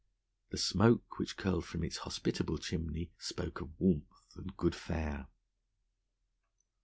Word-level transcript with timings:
The 0.49 0.57
smoke 0.57 1.19
which 1.19 1.37
curled 1.37 1.65
from 1.65 1.83
its 1.83 1.97
hospitable 1.97 2.57
chimney 2.57 3.11
spoke 3.19 3.61
of 3.61 3.79
warmth 3.79 4.35
and 4.35 4.57
good 4.57 4.73
fare. 4.73 5.27